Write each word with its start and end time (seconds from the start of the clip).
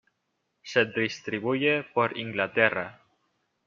Se 0.63 0.83
distribuye 0.85 1.83
por 1.93 2.17
Inglaterra. 2.17 3.03